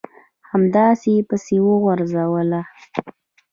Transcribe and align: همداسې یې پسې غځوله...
همداسې 0.51 1.07
یې 1.15 1.21
پسې 1.29 1.55
غځوله... 1.83 2.61